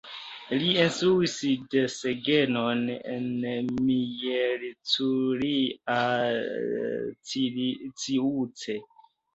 [0.61, 1.35] Li instruis
[1.75, 2.81] desegnon
[3.17, 3.29] en
[3.91, 6.17] Miercurea
[8.03, 8.69] Ciuc.